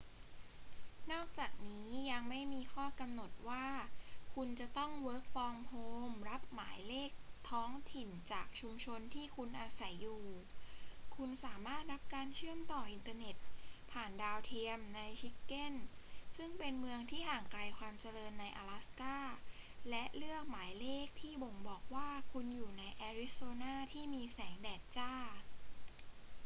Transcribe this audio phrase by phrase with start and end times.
[1.11, 3.67] นอกจากนี้ยังไม่มีข้อกำหนดว่า
[4.33, 7.09] คุณจะต้องwfhรับหมายเลข
[7.49, 10.23] ท้องถิ่นจากชุมชนที่คุณอาศัยอยู่
[11.15, 13.35] คุณสามารถรับการเชื่อมต่ออินเทอร์เน็ต
[13.91, 15.73] ผ่านดาวเทียมในชิกเก้น
[16.37, 19.17] ซึ่งเป็นเมืองที่ห่างไกลความเจริญในอลาสก้า
[19.89, 25.13] และเลือกหมายเลขที่บ่งบอกว่าคุณอยู่ในแอริโซนาที่มีแสงแดดจ้า